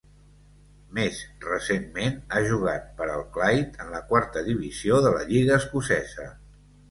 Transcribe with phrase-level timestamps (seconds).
[0.99, 6.27] Més recentment, ha jugat per al Clyde en la quarta divisió de la lliga escocesa.